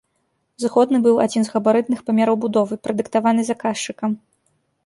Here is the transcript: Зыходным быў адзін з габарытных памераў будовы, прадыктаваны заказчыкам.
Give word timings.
Зыходным 0.63 1.03
быў 1.07 1.15
адзін 1.25 1.45
з 1.49 1.53
габарытных 1.57 1.99
памераў 2.07 2.39
будовы, 2.47 2.73
прадыктаваны 2.89 3.41
заказчыкам. 3.51 4.19